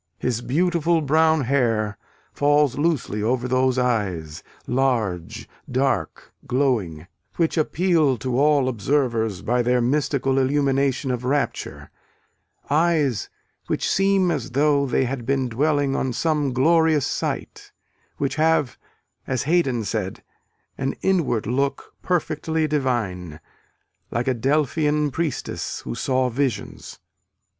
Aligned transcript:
His 0.17 0.41
beautiful 0.41 1.01
brown 1.01 1.41
hair 1.41 1.95
falls 2.33 2.75
loosely 2.75 3.21
over 3.21 3.47
those 3.47 3.77
eyes, 3.77 4.41
large, 4.65 5.47
dark, 5.69 6.33
glowing, 6.47 7.05
which 7.35 7.55
appeal 7.55 8.17
to 8.17 8.39
all 8.39 8.67
observers 8.67 9.43
by 9.43 9.61
their 9.61 9.79
mystical 9.79 10.39
illumination 10.39 11.11
of 11.11 11.23
rapture 11.23 11.91
eyes 12.67 13.29
which 13.67 13.87
seem 13.87 14.31
as 14.31 14.49
though 14.49 14.87
they 14.87 15.03
had 15.05 15.23
been 15.23 15.47
dwelling 15.49 15.95
on 15.95 16.13
some 16.13 16.51
glorious 16.51 17.05
sight 17.05 17.71
which 18.17 18.37
have, 18.37 18.79
as 19.27 19.43
Haydon 19.43 19.83
said, 19.83 20.23
"an 20.79 20.95
inward 21.03 21.45
look 21.45 21.93
perfectly 22.01 22.67
divine, 22.67 23.39
like 24.09 24.27
a 24.27 24.33
Delphian 24.33 25.11
priestess 25.11 25.81
who 25.81 25.93
saw 25.93 26.27
visions." 26.29 26.97